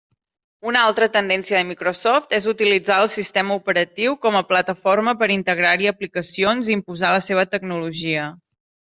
Una 0.69 0.79
altra 0.83 1.07
tendència 1.17 1.57
de 1.57 1.65
Microsoft 1.71 2.33
és 2.37 2.47
utilitzar 2.51 2.97
el 3.05 3.09
sistema 3.15 3.57
operatiu 3.61 4.15
com 4.23 4.39
a 4.39 4.43
plataforma 4.55 5.13
per 5.21 5.29
integrar-hi 5.37 5.91
aplicacions 5.93 6.71
i 6.71 6.75
imposar 6.79 7.13
la 7.19 7.25
seva 7.31 7.45
tecnologia. 7.55 8.25